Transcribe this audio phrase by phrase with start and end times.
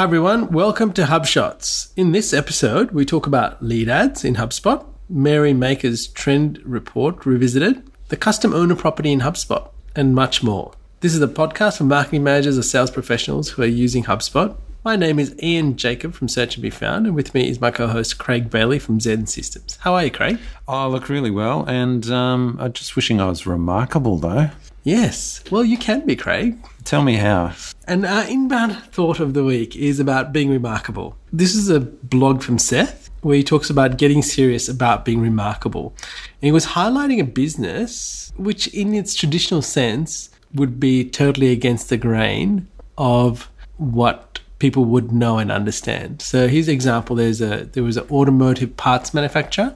[0.00, 1.92] Hi everyone, welcome to HubShots.
[1.94, 7.82] In this episode, we talk about lead ads in HubSpot, Mary Meeker's trend report revisited,
[8.08, 10.72] the custom owner property in HubSpot, and much more.
[11.00, 14.56] This is a podcast for marketing managers or sales professionals who are using HubSpot.
[14.86, 17.70] My name is Ian Jacob from Search and Be Found, and with me is my
[17.70, 19.76] co-host Craig Bailey from XEN Systems.
[19.82, 20.38] How are you, Craig?
[20.66, 24.48] I look really well, and um, I'm just wishing I was remarkable though.
[24.82, 25.44] Yes.
[25.50, 26.56] Well, you can be, Craig.
[26.84, 27.52] Tell me how.
[27.86, 31.16] And our uh, inbound thought of the week is about being remarkable.
[31.32, 35.94] This is a blog from Seth where he talks about getting serious about being remarkable.
[36.40, 41.90] And he was highlighting a business which, in its traditional sense, would be totally against
[41.90, 46.22] the grain of what people would know and understand.
[46.22, 49.74] So his example there's a there was an automotive parts manufacturer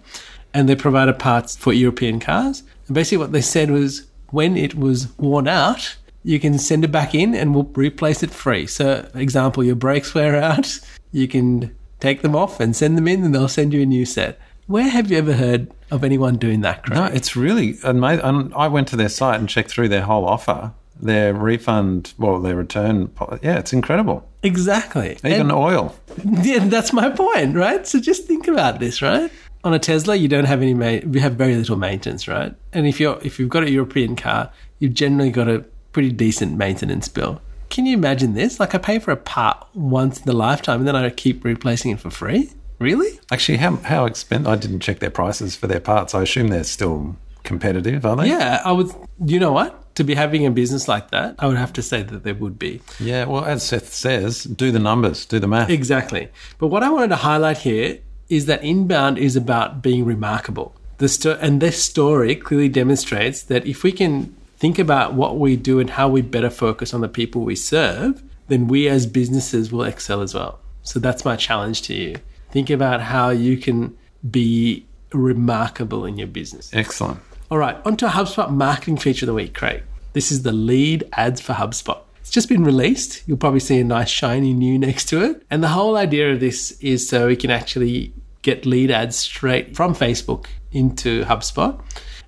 [0.53, 2.63] and they provided parts for European cars.
[2.87, 6.91] And basically what they said was when it was worn out, you can send it
[6.91, 8.67] back in and we'll replace it free.
[8.67, 10.81] So, example, your brakes wear out,
[11.13, 14.05] you can take them off and send them in, and they'll send you a new
[14.05, 14.39] set.
[14.67, 16.85] Where have you ever heard of anyone doing that?
[16.85, 16.99] Craig?
[16.99, 18.53] No, it's really amazing.
[18.57, 22.57] I went to their site and checked through their whole offer, their refund, well, their
[22.57, 23.13] return.
[23.43, 24.27] Yeah, it's incredible.
[24.43, 25.19] Exactly.
[25.19, 25.95] Even and, oil.
[26.43, 27.87] Yeah, that's my point, right?
[27.87, 29.31] So just think about this, right?
[29.65, 32.55] on a Tesla, you don't have any ma- you have very little maintenance, right?
[32.75, 36.59] And if you're if you've got a European car, you've generally got a pretty decent
[36.59, 37.41] maintenance bill.
[37.71, 38.61] Can you imagine this?
[38.61, 41.91] Like I pay for a part once in the lifetime, and then I keep replacing
[41.93, 42.51] it for free.
[42.79, 43.19] Really?
[43.33, 44.47] Actually, how how expensive?
[44.47, 46.15] I didn't check their prices for their parts.
[46.15, 48.29] I assume they're still competitive, are they?
[48.29, 48.91] Yeah, I would.
[49.25, 49.81] You know what?
[49.95, 52.59] To be having a business like that, I would have to say that there would
[52.59, 52.81] be.
[52.99, 55.71] Yeah, well, as Seth says, do the numbers, do the math.
[55.71, 56.29] Exactly.
[56.59, 60.75] But what I wanted to highlight here is that inbound is about being remarkable.
[60.99, 64.35] The sto- and this story clearly demonstrates that if we can
[64.65, 68.23] think about what we do and how we better focus on the people we serve,
[68.49, 70.59] then we as businesses will excel as well.
[70.81, 72.17] So that's my challenge to you.
[72.51, 73.95] Think about how you can
[74.31, 76.71] be remarkable in your business.
[76.73, 77.21] Excellent.
[77.51, 79.83] All right, on to a HubSpot marketing feature of the week, Craig.
[80.15, 82.01] This is the lead ads for HubSpot.
[82.21, 83.23] It's just been released.
[83.29, 85.43] You'll probably see a nice shiny new next to it.
[85.51, 89.77] And the whole idea of this is so we can actually get lead ads straight
[89.77, 91.79] from Facebook into HubSpot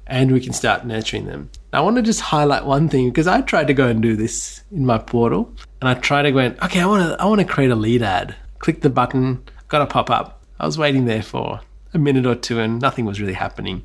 [0.06, 1.48] and we can start nurturing them.
[1.72, 4.62] I want to just highlight one thing because I tried to go and do this
[4.70, 7.40] in my portal and I tried to go in, okay, I want to, I want
[7.40, 8.36] to create a lead ad.
[8.60, 10.42] Click the button, got a pop up.
[10.58, 11.60] I was waiting there for
[11.92, 13.84] a minute or two and nothing was really happening.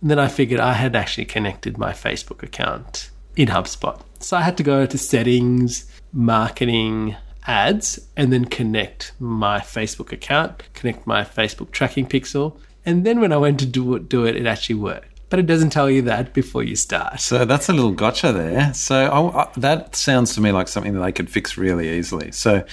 [0.00, 4.00] And then I figured I had actually connected my Facebook account in HubSpot.
[4.18, 7.16] So I had to go to settings, marketing,
[7.46, 12.58] ads, and then connect my Facebook account, connect my Facebook tracking pixel.
[12.84, 15.11] And then when I went to do it, do it, it actually worked.
[15.32, 17.18] But it doesn't tell you that before you start.
[17.18, 18.74] So that's a little gotcha there.
[18.74, 22.32] So I, I, that sounds to me like something that they could fix really easily.
[22.32, 22.66] So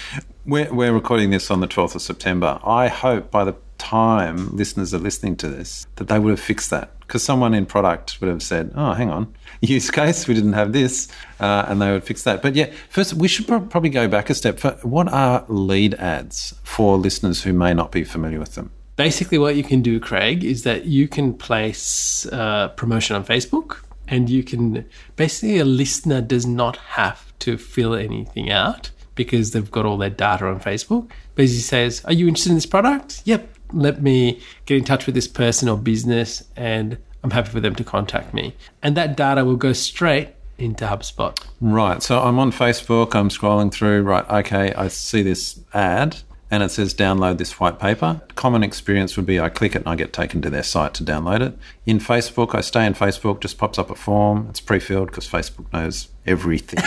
[0.45, 2.59] we're, we're recording this on the 12th of September.
[2.65, 6.69] I hope by the time listeners are listening to this that they would have fixed
[6.71, 10.51] that because someone in product would have said, "Oh, hang on, use case we didn't
[10.51, 11.07] have this,"
[11.39, 12.41] uh, and they would fix that.
[12.41, 14.59] But yeah, first we should pro- probably go back a step.
[14.59, 18.71] For what are lead ads for listeners who may not be familiar with them?
[18.99, 23.77] Basically, what you can do, Craig, is that you can place uh, promotion on Facebook,
[24.09, 29.71] and you can basically a listener does not have to fill anything out because they've
[29.71, 31.09] got all their data on Facebook.
[31.35, 33.21] Basically says, Are you interested in this product?
[33.23, 37.59] Yep let me get in touch with this person or business and I'm happy for
[37.59, 38.55] them to contact me.
[38.81, 41.37] And that data will go straight into HubSpot.
[41.61, 42.01] Right.
[42.01, 46.17] So I'm on Facebook, I'm scrolling through, right, okay, I see this ad
[46.51, 48.21] and it says download this white paper.
[48.35, 51.03] Common experience would be I click it and I get taken to their site to
[51.03, 51.57] download it.
[51.85, 54.47] In Facebook, I stay in Facebook, just pops up a form.
[54.49, 56.83] It's pre filled because Facebook knows everything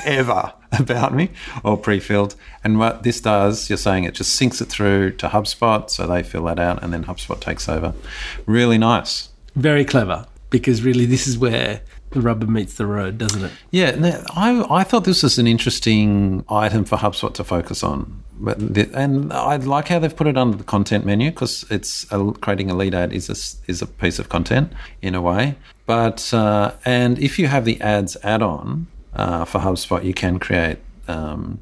[0.04, 1.30] ever about me
[1.62, 2.34] or pre filled.
[2.64, 5.88] And what this does, you're saying it just syncs it through to HubSpot.
[5.88, 7.94] So they fill that out and then HubSpot takes over.
[8.46, 9.30] Really nice.
[9.54, 13.52] Very clever because really this is where the rubber meets the road, doesn't it?
[13.70, 18.22] Yeah, I, I thought this was an interesting item for HubSpot to focus on.
[18.38, 22.06] But the, and I like how they've put it under the content menu because it's
[22.12, 24.72] a, creating a lead ad is a, is a piece of content
[25.02, 25.56] in a way.
[25.86, 30.78] But uh, and if you have the ads add-on uh, for HubSpot, you can create
[31.08, 31.60] um,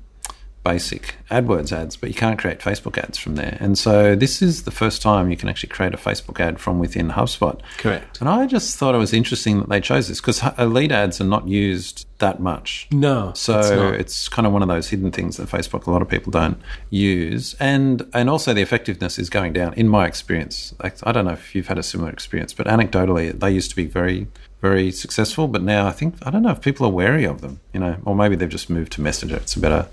[0.64, 3.56] basic AdWords ads, but you can't create Facebook ads from there.
[3.60, 6.78] And so this is the first time you can actually create a Facebook ad from
[6.78, 7.60] within HubSpot.
[7.78, 8.20] Correct.
[8.20, 11.24] And I just thought it was interesting that they chose this because lead ads are
[11.24, 12.88] not used that much.
[12.90, 13.32] No.
[13.34, 13.94] So it's not.
[13.94, 16.58] it's kind of one of those hidden things that Facebook a lot of people don't
[16.90, 19.74] use, and and also the effectiveness is going down.
[19.74, 23.38] In my experience, Like, I don't know if you've had a similar experience, but anecdotally,
[23.38, 24.26] they used to be very
[24.64, 27.60] very successful, but now I think I don't know if people are wary of them,
[27.74, 29.36] you know, or maybe they've just moved to Messenger.
[29.36, 29.86] It's a better,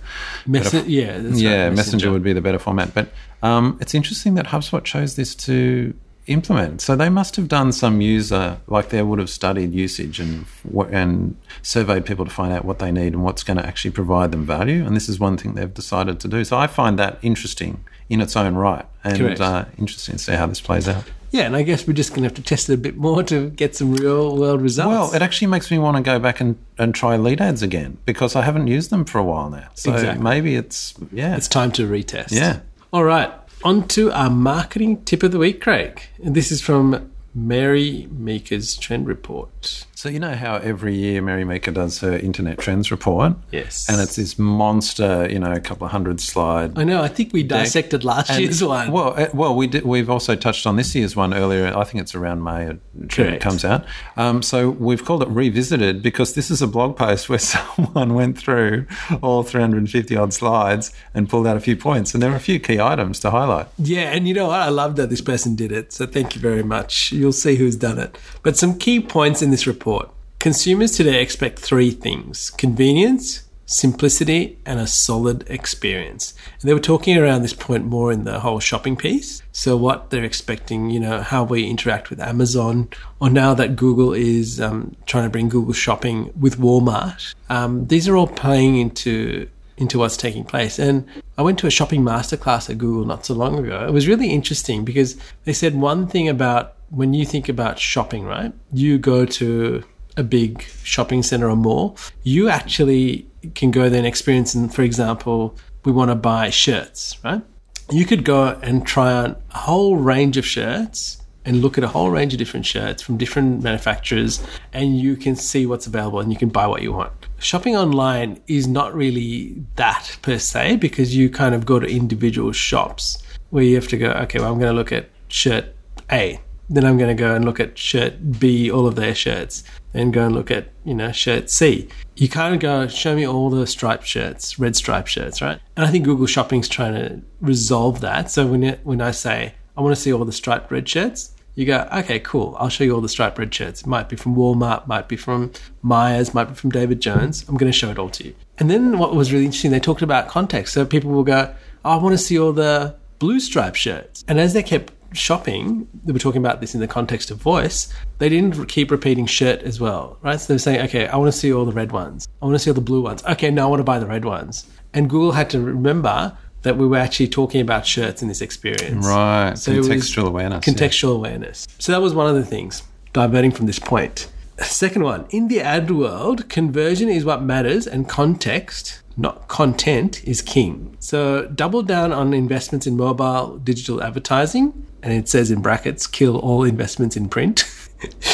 [0.47, 2.09] Messi- yeah, that's yeah, right, Messenger.
[2.09, 2.93] would be the better format.
[2.93, 3.09] But
[3.43, 5.93] um, it's interesting that HubSpot chose this to
[6.27, 6.81] implement.
[6.81, 10.45] So they must have done some user, like they would have studied usage and
[10.91, 14.31] and surveyed people to find out what they need and what's going to actually provide
[14.31, 14.85] them value.
[14.85, 16.43] And this is one thing they've decided to do.
[16.43, 20.45] So I find that interesting in its own right, and uh, interesting to see how
[20.45, 21.05] this plays out.
[21.31, 23.23] Yeah, and I guess we're just going to have to test it a bit more
[23.23, 24.89] to get some real world results.
[24.89, 27.99] Well, it actually makes me want to go back and, and try lead ads again
[28.05, 29.69] because I haven't used them for a while now.
[29.75, 30.21] So Exactly.
[30.21, 31.37] maybe it's yeah.
[31.37, 32.31] it's time to retest.
[32.31, 32.59] Yeah.
[32.91, 33.31] All right.
[33.63, 36.01] On to our marketing tip of the week, Craig.
[36.23, 39.85] And this is from Mary Meeker's Trend Report.
[40.01, 43.87] So you know how every year Mary Meeker does her internet trends report, Yes.
[43.87, 47.03] and it's this monster, you know, a couple of hundred slide I know.
[47.03, 48.91] I think we dissected last And- year's one.
[48.91, 51.71] Well, uh, well, we did, we've also touched on this year's one earlier.
[51.77, 52.71] I think it's around May
[53.09, 53.85] it comes out.
[54.17, 58.39] Um, so we've called it revisited because this is a blog post where someone went
[58.39, 58.87] through
[59.21, 62.59] all 350 odd slides and pulled out a few points, and there are a few
[62.59, 63.67] key items to highlight.
[63.77, 64.61] Yeah, and you know what?
[64.61, 65.93] I love that this person did it.
[65.93, 67.11] So thank you very much.
[67.11, 68.17] You'll see who's done it.
[68.41, 69.90] But some key points in this report.
[70.39, 76.33] Consumers today expect three things convenience, simplicity, and a solid experience.
[76.59, 79.43] And they were talking around this point more in the whole shopping piece.
[79.51, 82.89] So, what they're expecting, you know, how we interact with Amazon,
[83.19, 87.35] or now that Google is um, trying to bring Google shopping with Walmart.
[87.49, 89.47] Um, these are all playing into
[89.81, 90.77] into what's taking place.
[90.77, 91.05] And
[91.37, 93.85] I went to a shopping masterclass at Google not so long ago.
[93.85, 98.25] It was really interesting because they said one thing about when you think about shopping,
[98.25, 98.53] right?
[98.71, 99.83] You go to
[100.17, 104.83] a big shopping center or mall, you actually can go there and experience, and for
[104.83, 107.41] example, we want to buy shirts, right?
[107.89, 111.87] You could go and try on a whole range of shirts and look at a
[111.87, 116.31] whole range of different shirts from different manufacturers and you can see what's available and
[116.31, 117.27] you can buy what you want.
[117.41, 122.51] Shopping online is not really that per se because you kind of go to individual
[122.51, 123.17] shops
[123.49, 125.75] where you have to go, okay, well, I'm going to look at shirt
[126.11, 126.39] A.
[126.69, 130.13] Then I'm going to go and look at shirt B, all of their shirts, and
[130.13, 131.89] go and look at, you know, shirt C.
[132.15, 135.59] You kind of go, show me all the striped shirts, red striped shirts, right?
[135.75, 138.29] And I think Google Shopping's trying to resolve that.
[138.29, 141.30] So when, it, when I say, I want to see all the striped red shirts,
[141.55, 142.55] you go, okay, cool.
[142.59, 143.81] I'll show you all the striped red shirts.
[143.81, 145.51] It might be from Walmart, might be from
[145.81, 147.47] Myers, might be from David Jones.
[147.47, 148.35] I'm going to show it all to you.
[148.57, 150.73] And then what was really interesting, they talked about context.
[150.73, 151.53] So people will go,
[151.83, 154.23] oh, I want to see all the blue striped shirts.
[154.27, 157.93] And as they kept shopping, they were talking about this in the context of voice,
[158.19, 160.39] they didn't keep repeating shirt as well, right?
[160.39, 162.27] So they were saying, okay, I want to see all the red ones.
[162.41, 163.23] I want to see all the blue ones.
[163.25, 164.69] Okay, now I want to buy the red ones.
[164.93, 169.05] And Google had to remember that we were actually talking about shirts in this experience.
[169.05, 170.67] Right, So contextual awareness.
[170.67, 170.73] yeah.
[170.73, 171.67] Contextual awareness.
[171.79, 174.27] So that was one of the things, diverting from this point.
[174.59, 180.41] Second one, in the ad world, conversion is what matters and context, not content, is
[180.43, 180.95] king.
[180.99, 186.37] So double down on investments in mobile digital advertising, and it says in brackets, kill
[186.37, 187.65] all investments in print.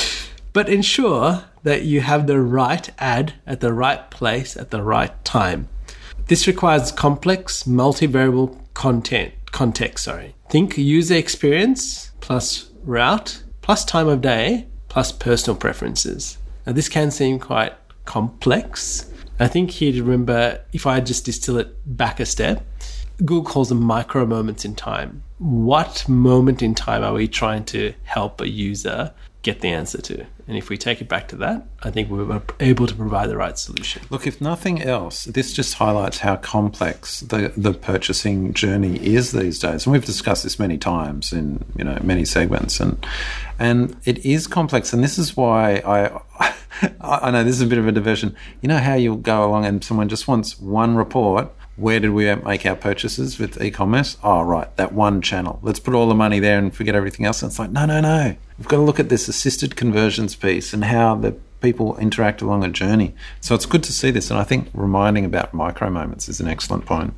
[0.54, 5.24] but ensure that you have the right ad at the right place at the right
[5.24, 5.70] time.
[6.28, 10.36] This requires complex, multivariable content context, sorry.
[10.50, 16.38] Think user experience plus route plus time of day plus personal preferences.
[16.66, 17.74] Now this can seem quite
[18.06, 19.10] complex.
[19.40, 22.64] I think here to remember if I just distill it back a step,
[23.20, 25.24] Google calls them micro moments in time.
[25.38, 29.14] What moment in time are we trying to help a user
[29.48, 30.26] get the answer to?
[30.48, 33.30] And if we take it back to that, I think we were able to provide
[33.30, 34.02] the right solution.
[34.10, 39.58] Look, if nothing else, this just highlights how complex the, the purchasing journey is these
[39.60, 39.86] days.
[39.86, 43.06] And we've discussed this many times in you know many segments, and
[43.58, 44.92] and it is complex.
[44.92, 46.54] And this is why I
[47.02, 48.36] I know this is a bit of a diversion.
[48.62, 51.54] You know how you'll go along and someone just wants one report.
[51.78, 54.18] Where did we make our purchases with e-commerce?
[54.24, 55.60] Oh, right, that one channel.
[55.62, 57.44] Let's put all the money there and forget everything else.
[57.44, 58.36] And it's like, no, no, no.
[58.58, 62.64] We've got to look at this assisted conversions piece and how the people interact along
[62.64, 63.14] a journey.
[63.42, 64.32] So it's good to see this.
[64.32, 67.14] And I think reminding about micro moments is an excellent point.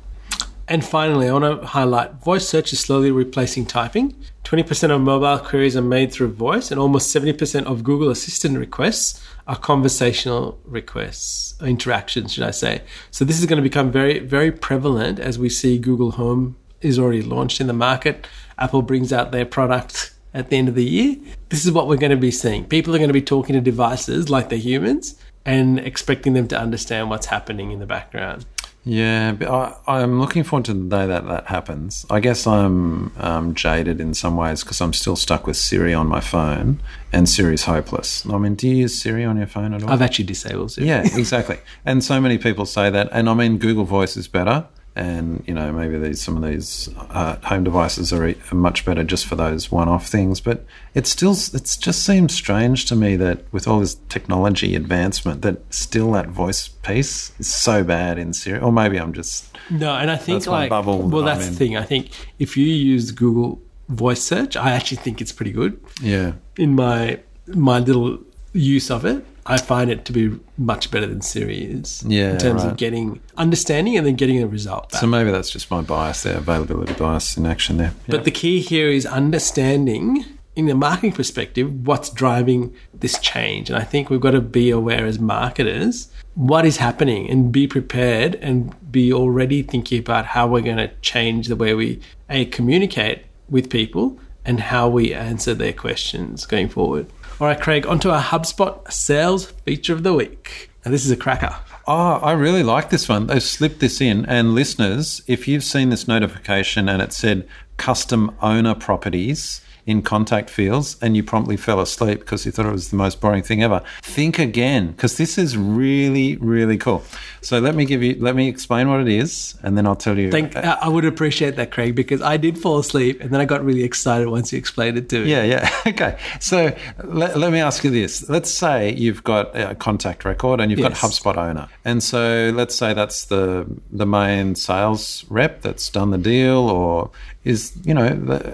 [0.68, 4.14] And finally, I want to highlight voice search is slowly replacing typing.
[4.44, 9.20] 20% of mobile queries are made through voice, and almost 70% of Google Assistant requests
[9.50, 12.82] are conversational requests, interactions, should I say.
[13.10, 17.00] So, this is going to become very, very prevalent as we see Google Home is
[17.00, 18.28] already launched in the market.
[18.58, 21.16] Apple brings out their product at the end of the year.
[21.48, 22.64] This is what we're going to be seeing.
[22.64, 26.56] People are going to be talking to devices like they're humans, and expecting them to
[26.56, 28.46] understand what's happening in the background.
[28.84, 32.06] Yeah, but I, I'm looking forward to the day that that happens.
[32.08, 36.06] I guess I'm um, jaded in some ways because I'm still stuck with Siri on
[36.06, 36.80] my phone,
[37.12, 38.24] and Siri's hopeless.
[38.26, 39.90] I mean, do you use Siri on your phone at all?
[39.90, 40.88] I've actually disabled Siri.
[40.88, 41.58] yeah, exactly.
[41.84, 43.08] And so many people say that.
[43.12, 44.66] And I mean, Google Voice is better,
[44.96, 49.04] and you know maybe these some of these uh, home devices are, are much better
[49.04, 50.40] just for those one-off things.
[50.40, 55.42] But it still it just seems strange to me that with all this technology advancement,
[55.42, 58.60] that still that voice piece is so bad in Siri.
[58.60, 61.76] Or maybe I'm just No, and I think like bubble well, that that's the thing.
[61.76, 65.80] I think if you use Google Voice Search, I actually think it's pretty good.
[66.00, 66.32] yeah.
[66.56, 68.18] In my my little
[68.52, 72.04] use of it, I find it to be much better than Siri is.
[72.06, 72.70] Yeah, in terms right.
[72.70, 74.92] of getting understanding and then getting a result.
[74.92, 75.00] Back.
[75.00, 77.92] So maybe that's just my bias there, availability bias in action there.
[78.06, 78.16] Yeah.
[78.16, 83.70] But the key here is understanding, in a marketing perspective, what's driving this change.
[83.70, 87.66] And I think we've got to be aware as marketers what is happening and be
[87.66, 92.44] prepared and be already thinking about how we're going to change the way we a,
[92.46, 97.06] communicate with people and how we answer their questions going forward.
[97.40, 100.68] All right, Craig, onto our HubSpot sales feature of the week.
[100.84, 101.56] Now, this is a cracker.
[101.86, 103.28] Oh, I really like this one.
[103.28, 104.26] They've slipped this in.
[104.26, 110.50] And listeners, if you've seen this notification and it said custom owner properties in contact
[110.50, 113.62] fields and you promptly fell asleep because you thought it was the most boring thing
[113.62, 117.02] ever, think again because this is really, really cool.
[117.42, 120.18] So let me give you, let me explain what it is and then I'll tell
[120.18, 120.30] you.
[120.30, 123.44] Thank, I I would appreciate that, Craig, because I did fall asleep and then I
[123.44, 125.30] got really excited once you explained it to me.
[125.30, 125.70] Yeah, yeah.
[125.90, 126.18] Okay.
[126.40, 128.28] So let, let me ask you this.
[128.28, 131.68] Let's say you've got a contact record and you've got HubSpot owner.
[131.84, 137.10] And so let's say that's the the main sales rep that's done the deal or
[137.44, 138.06] is, you know,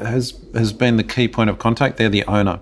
[0.03, 1.97] has has been the key point of contact.
[1.97, 2.61] They're the owner.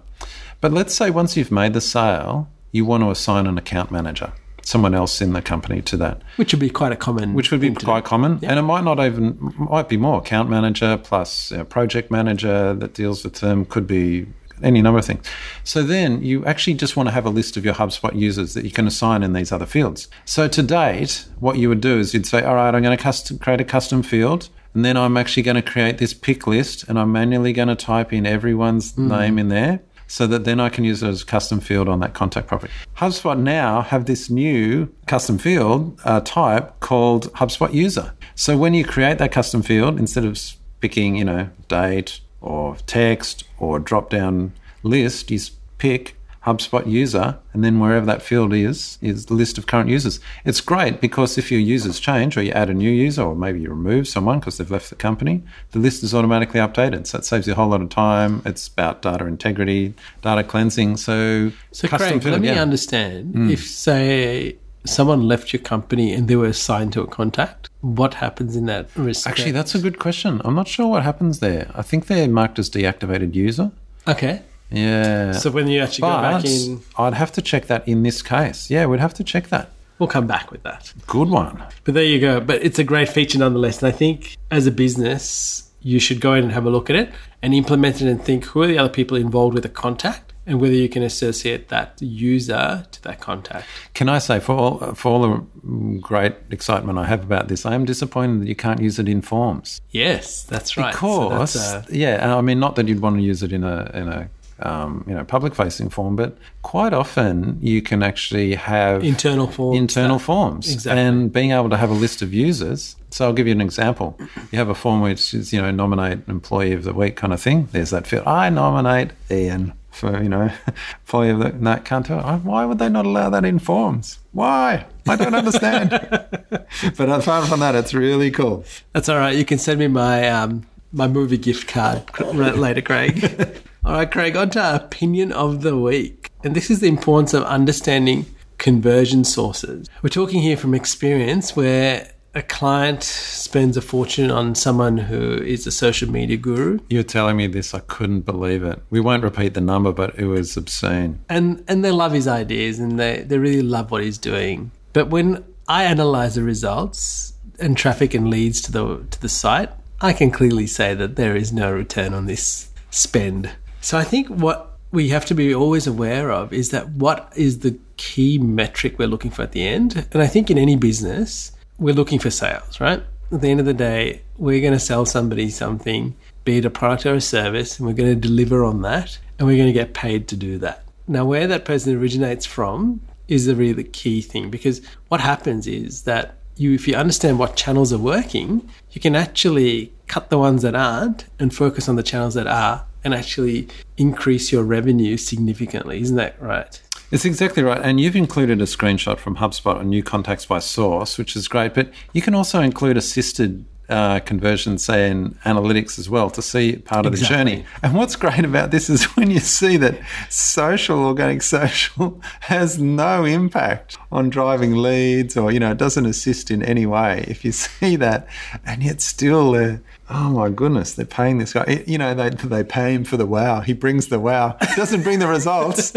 [0.60, 4.32] But let's say once you've made the sale, you want to assign an account manager,
[4.62, 7.34] someone else in the company to that Which would be quite a common.
[7.34, 8.08] which would be quite do.
[8.08, 8.38] common.
[8.42, 13.22] And it might not even might be more account manager plus project manager that deals
[13.24, 13.66] with them.
[13.66, 14.26] Could be
[14.62, 15.26] any number of things.
[15.64, 18.64] So then you actually just want to have a list of your HubSpot users that
[18.64, 20.08] you can assign in these other fields.
[20.24, 23.02] So to date, what you would do is you'd say, all right, I'm going to
[23.02, 24.48] custom, create a custom field.
[24.74, 27.76] And then I'm actually going to create this pick list and I'm manually going to
[27.76, 31.24] type in everyone's name in there so that then I can use it as a
[31.24, 32.72] custom field on that contact property.
[32.96, 38.12] HubSpot now have this new custom field uh, type called HubSpot user.
[38.34, 40.38] So when you create that custom field, instead of
[40.80, 44.52] picking, you know, date or text or drop down
[44.82, 45.40] list, you
[45.78, 50.20] pick HubSpot user, and then wherever that field is, is the list of current users.
[50.44, 53.60] It's great because if your users change or you add a new user or maybe
[53.60, 57.06] you remove someone because they've left the company, the list is automatically updated.
[57.06, 58.42] So it saves you a whole lot of time.
[58.44, 60.98] It's about data integrity, data cleansing.
[60.98, 62.60] So, So, custom Craig, field, let me yeah.
[62.62, 63.34] Understand.
[63.34, 63.50] Hmm.
[63.50, 68.54] If, say, someone left your company and they were assigned to a contact, what happens
[68.54, 69.38] in that respect?
[69.38, 70.42] Actually, that's a good question.
[70.44, 71.70] I'm not sure what happens there.
[71.74, 73.70] I think they're marked as deactivated user.
[74.06, 74.42] okay.
[74.76, 75.32] Yeah.
[75.32, 78.70] So when you actually go back in, I'd have to check that in this case.
[78.70, 79.70] Yeah, we'd have to check that.
[79.98, 80.92] we'll come back with that.
[81.06, 81.62] Good one.
[81.84, 82.40] But there you go.
[82.40, 83.82] But it's a great feature nonetheless.
[83.82, 86.96] And I think as a business, you should go in and have a look at
[86.96, 87.12] it
[87.42, 90.60] and implement it and think who are the other people involved with a contact and
[90.60, 93.66] whether you can associate that user to that contact.
[93.94, 97.74] Can I say, for all, for all the great excitement I have about this, I
[97.74, 99.80] am disappointed that you can't use it in forms.
[99.90, 100.94] Yes, that's right.
[100.94, 103.64] So Because, that's, uh, yeah, I mean, not that you'd want to use it in
[103.64, 104.28] a in a
[104.64, 109.78] um, you know public facing form, but quite often you can actually have internal forms.
[109.78, 111.00] internal that- forms Exactly.
[111.02, 112.96] and being able to have a list of users.
[113.10, 114.18] So I'll give you an example.
[114.50, 117.40] You have a form which is you know nominate employee of the week kind of
[117.40, 117.68] thing.
[117.72, 118.26] There's that field.
[118.26, 120.50] I nominate Ian for you know
[121.06, 122.22] employee of the no can't do it.
[122.22, 124.18] Why would they not allow that in forms?
[124.32, 124.86] Why?
[125.06, 125.90] I don't understand.
[126.96, 128.64] but apart from that, it's really cool.
[128.92, 129.36] That's all right.
[129.36, 132.02] You can send me my um, my movie gift card
[132.34, 133.60] later, Craig.
[133.84, 134.36] All right, Craig.
[134.36, 138.26] On to our opinion of the week, and this is the importance of understanding
[138.58, 139.88] conversion sources.
[140.02, 145.66] We're talking here from experience, where a client spends a fortune on someone who is
[145.66, 148.82] a social media guru, You're telling me this, I couldn't believe it.
[148.90, 151.20] We won't repeat the number, but it was obscene.
[151.28, 154.70] and and they love his ideas and they they really love what he's doing.
[154.92, 159.70] But when I analyze the results and traffic and leads to the to the site,
[160.00, 163.50] I can clearly say that there is no return on this spend.
[163.84, 167.58] So I think what we have to be always aware of is that what is
[167.58, 170.08] the key metric we're looking for at the end?
[170.10, 173.02] And I think in any business, we're looking for sales, right?
[173.30, 176.70] At the end of the day, we're going to sell somebody something, be it a
[176.70, 179.78] product or a service, and we're going to deliver on that, and we're going to
[179.78, 180.82] get paid to do that.
[181.06, 186.04] Now, where that person originates from is the really key thing because what happens is
[186.04, 190.62] that you, if you understand what channels are working, you can actually cut the ones
[190.62, 196.00] that aren't and focus on the channels that are and actually increase your revenue significantly.
[196.00, 196.80] Isn't that right?
[197.10, 197.80] It's exactly right.
[197.80, 201.74] And you've included a screenshot from HubSpot on new contacts by source, which is great.
[201.74, 206.76] But you can also include assisted uh, conversion, say in analytics as well, to see
[206.76, 207.36] part of Exactly.
[207.36, 207.66] the journey.
[207.82, 213.24] And what's great about this is when you see that social, organic social, has no
[213.24, 217.26] impact on driving leads or, you know, it doesn't assist in any way.
[217.28, 218.26] If you see that,
[218.64, 221.84] and yet still they're, oh my goodness, they're paying this guy.
[221.86, 223.60] You know, they, they pay him for the wow.
[223.60, 225.92] He brings the wow, doesn't bring the results.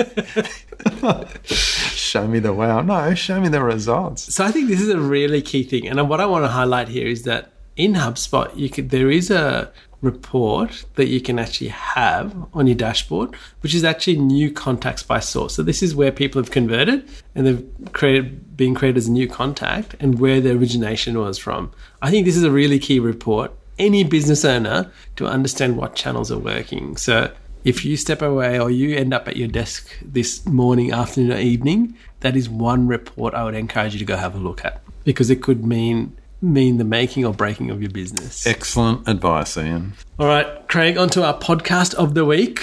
[1.44, 2.82] show me the wow.
[2.82, 4.34] No, show me the results.
[4.34, 6.88] So I think this is a really key thing, and what I want to highlight
[6.90, 9.72] here is that in HubSpot, you could there is a
[10.02, 15.20] report that you can actually have on your dashboard, which is actually new contacts by
[15.20, 15.56] source.
[15.56, 19.28] So this is where people have converted and they've created being created as a new
[19.28, 21.72] contact and where the origination was from.
[22.02, 23.52] I think this is a really key report.
[23.80, 26.98] Any business owner to understand what channels are working.
[26.98, 27.32] So
[27.64, 31.40] if you step away or you end up at your desk this morning, afternoon, or
[31.40, 34.82] evening, that is one report I would encourage you to go have a look at
[35.04, 38.46] because it could mean mean the making or breaking of your business.
[38.46, 39.94] Excellent advice, Ian.
[40.20, 42.62] All right, Craig, on to our podcast of the week.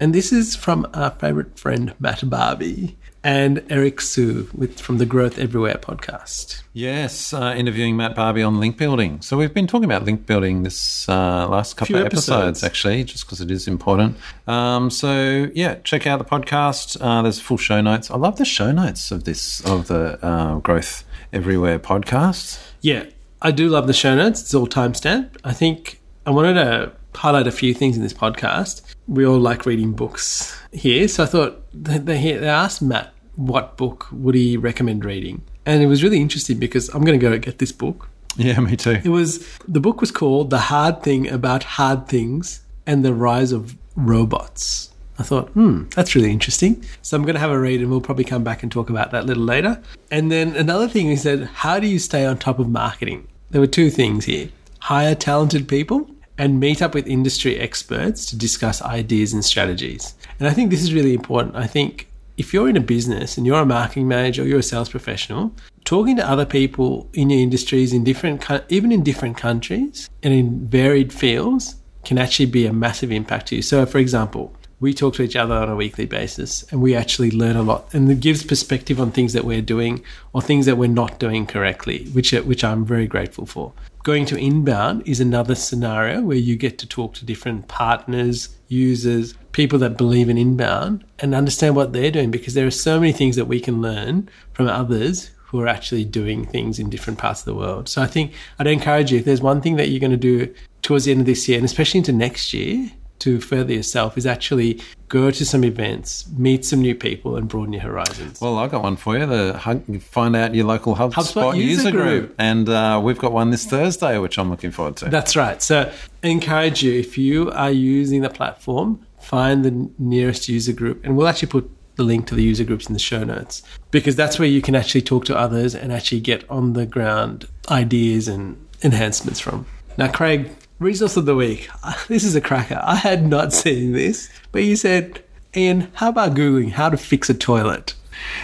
[0.00, 5.06] And this is from our favorite friend, Matt Barby, and Eric Siu with, from the
[5.06, 6.62] Growth Everywhere podcast.
[6.72, 9.20] Yes, uh, interviewing Matt Barby on link building.
[9.22, 12.28] So we've been talking about link building this uh, last couple Few of episodes,
[12.62, 12.64] episodes.
[12.64, 14.16] actually, just because it is important.
[14.46, 16.96] Um, so yeah, check out the podcast.
[17.00, 18.10] Uh, there's full show notes.
[18.10, 22.60] I love the show notes of this of the uh, Growth Everywhere podcast.
[22.80, 23.04] Yeah,
[23.40, 24.40] I do love the show notes.
[24.40, 25.36] It's all timestamped.
[25.44, 28.82] I think I wanted to highlight a few things in this podcast.
[29.06, 34.06] We all like reading books here, so I thought they, they asked Matt what book
[34.12, 37.58] would he recommend reading, and it was really interesting because I'm going to go get
[37.58, 38.08] this book.
[38.36, 38.98] Yeah, me too.
[39.04, 43.52] It was the book was called "The Hard Thing About Hard Things and the Rise
[43.52, 46.82] of Robots." I thought, hmm, that's really interesting.
[47.02, 49.10] So I'm going to have a read, and we'll probably come back and talk about
[49.10, 49.80] that a little later.
[50.10, 53.28] And then another thing he said, how do you stay on top of marketing?
[53.50, 54.48] There were two things here:
[54.80, 60.14] hire talented people and meet up with industry experts to discuss ideas and strategies.
[60.38, 61.56] And I think this is really important.
[61.56, 64.62] I think if you're in a business and you're a marketing manager or you're a
[64.62, 70.08] sales professional, talking to other people in your industries in different, even in different countries
[70.22, 73.62] and in varied fields can actually be a massive impact to you.
[73.62, 77.30] So, for example, we talk to each other on a weekly basis and we actually
[77.30, 80.76] learn a lot and it gives perspective on things that we're doing or things that
[80.76, 83.72] we're not doing correctly, which, which I'm very grateful for.
[84.02, 89.34] Going to inbound is another scenario where you get to talk to different partners, users,
[89.52, 93.12] people that believe in inbound and understand what they're doing because there are so many
[93.12, 97.40] things that we can learn from others who are actually doing things in different parts
[97.40, 97.88] of the world.
[97.88, 100.52] So I think I'd encourage you if there's one thing that you're going to do
[100.80, 102.90] towards the end of this year and especially into next year
[103.22, 107.72] to further yourself is actually go to some events, meet some new people and broaden
[107.72, 108.40] your horizons.
[108.40, 109.26] Well, I got one for you.
[109.26, 112.34] The hug- find out your local HubSpot, HubSpot user, user group, group.
[112.38, 115.06] and uh, we've got one this Thursday, which I'm looking forward to.
[115.08, 115.62] That's right.
[115.62, 115.92] So
[116.24, 121.16] I encourage you if you are using the platform, find the nearest user group, and
[121.16, 124.38] we'll actually put the link to the user groups in the show notes because that's
[124.38, 128.56] where you can actually talk to others and actually get on the ground ideas and
[128.82, 129.66] enhancements from.
[129.98, 131.68] Now, Craig, resource of the week.
[132.08, 132.80] This is a cracker.
[132.82, 135.22] I had not seen this, but you said,
[135.56, 137.94] Ian, how about Googling how to fix a toilet?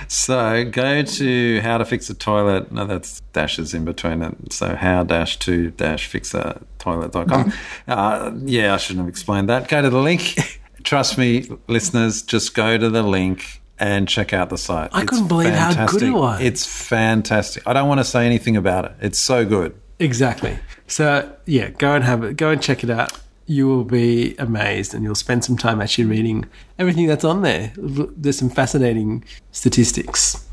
[0.08, 2.72] So go to how to fix a toilet.
[2.72, 4.52] No, that's dashes in between it.
[4.52, 7.52] So how dash to dash fix a toilet.com.
[7.88, 9.68] uh, yeah, I shouldn't have explained that.
[9.68, 10.60] Go to the link.
[10.84, 14.90] Trust me, listeners, just go to the link and check out the site.
[14.92, 16.40] I couldn't believe how good it was.
[16.40, 17.62] It's fantastic.
[17.66, 18.92] I don't want to say anything about it.
[19.00, 19.78] It's so good.
[19.98, 20.58] Exactly.
[20.86, 22.36] So yeah, go and have it.
[22.36, 23.12] Go and check it out.
[23.46, 26.44] You will be amazed, and you'll spend some time actually reading
[26.78, 27.72] everything that's on there.
[27.76, 30.46] There's some fascinating statistics.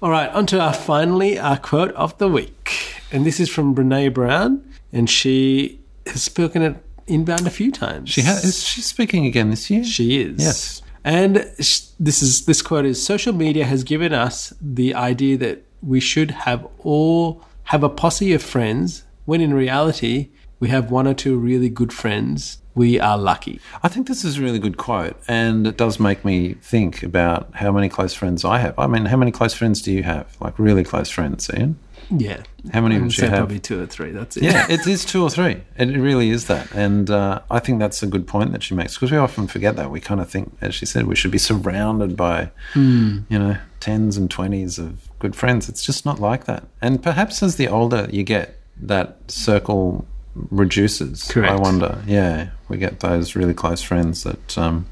[0.00, 3.74] All right, on to our finally our quote of the week, and this is from
[3.74, 6.76] Brene Brown, and she has spoken at
[7.08, 8.10] Inbound a few times.
[8.10, 9.84] She ha- is she speaking again this year?
[9.84, 10.42] She is.
[10.42, 10.82] Yes.
[11.04, 16.00] And this is this quote is social media has given us the idea that we
[16.00, 21.14] should have all have a posse of friends when in reality we have one or
[21.14, 22.58] two really good friends.
[22.76, 23.58] We are lucky.
[23.82, 27.48] I think this is a really good quote, and it does make me think about
[27.54, 28.78] how many close friends I have.
[28.78, 30.36] I mean, how many close friends do you have?
[30.40, 31.78] Like really close friends, Ian?
[32.10, 32.42] Yeah.
[32.72, 33.38] How many would you have?
[33.38, 34.10] probably two or three.
[34.12, 34.44] That's it.
[34.44, 35.62] Yeah, it is two or three.
[35.76, 36.70] It really is that.
[36.72, 39.74] And uh, I think that's a good point that she makes because we often forget
[39.76, 39.90] that.
[39.90, 43.20] We kind of think, as she said, we should be surrounded by, Hmm.
[43.28, 45.68] you know, tens and twenties of good friends.
[45.68, 46.64] It's just not like that.
[46.82, 50.06] And perhaps as the older you get, that circle
[50.50, 51.24] reduces.
[51.24, 51.52] Correct.
[51.52, 52.02] I wonder.
[52.06, 54.86] Yeah, we get those really close friends that um,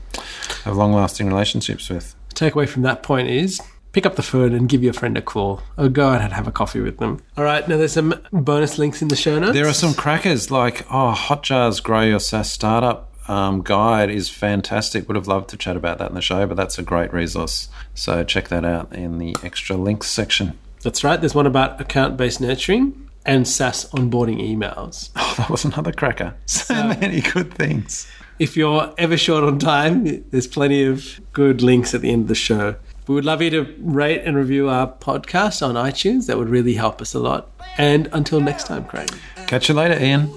[0.64, 2.14] have long lasting relationships with.
[2.34, 3.60] takeaway from that point is
[3.92, 6.48] pick up the phone and give your friend a call or go out and have
[6.48, 7.22] a coffee with them.
[7.36, 9.52] All right, now there's some bonus links in the show notes.
[9.52, 15.08] There are some crackers like, oh, Hotjar's Grow Your SaaS Startup um, guide is fantastic.
[15.08, 17.68] Would have loved to chat about that in the show, but that's a great resource.
[17.94, 20.58] So check that out in the extra links section.
[20.82, 21.18] That's right.
[21.18, 25.10] There's one about account based nurturing and SaaS onboarding emails.
[25.26, 26.34] Oh, that was another cracker.
[26.46, 28.06] So many good things.
[28.38, 32.28] If you're ever short on time, there's plenty of good links at the end of
[32.28, 32.76] the show.
[33.08, 36.26] We would love you to rate and review our podcast on iTunes.
[36.26, 37.50] That would really help us a lot.
[37.78, 39.10] And until next time, Craig.
[39.48, 40.30] Catch you later, Ian.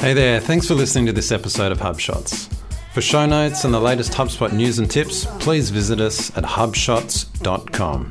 [0.00, 2.52] Hey there, thanks for listening to this episode of HubShots.
[2.92, 8.10] For show notes and the latest HubSpot news and tips, please visit us at hubshots.com.